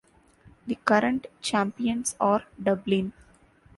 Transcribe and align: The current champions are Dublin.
The 0.65 0.77
current 0.83 1.27
champions 1.43 2.15
are 2.19 2.45
Dublin. 2.59 3.13